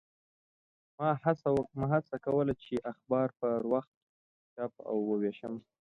[1.77, 3.93] ما هڅه کوله چې اخبار پر وخت
[4.53, 5.53] چاپ او ووېشم.